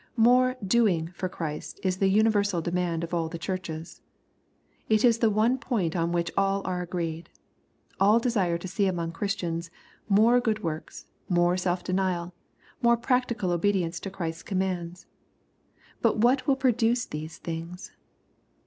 More 0.17 0.55
*^ 0.65 0.67
doing" 0.67 1.09
for 1.09 1.29
Christ 1.29 1.79
is 1.83 1.97
the 1.97 2.07
universal 2.07 2.59
demand 2.59 3.03
of 3.03 3.13
all 3.13 3.29
the 3.29 3.37
Churches. 3.37 4.01
It 4.89 5.05
is 5.05 5.19
the 5.19 5.29
one 5.29 5.59
point 5.59 5.95
on 5.95 6.11
which 6.11 6.31
all 6.35 6.63
are 6.65 6.81
agreed. 6.81 7.29
All 7.99 8.17
desire 8.19 8.57
to 8.57 8.67
see 8.67 8.87
among 8.87 9.11
Christians, 9.11 9.69
more 10.09 10.39
good 10.41 10.63
works, 10.63 11.05
more 11.29 11.55
self 11.55 11.83
denial, 11.83 12.33
more 12.81 12.97
practical 12.97 13.51
obedience 13.51 13.99
to 13.99 14.09
Christ's 14.09 14.41
commands. 14.41 15.05
But 16.01 16.17
what 16.17 16.47
will 16.47 16.55
produce 16.55 17.05
these 17.05 17.37
things 17.37 17.91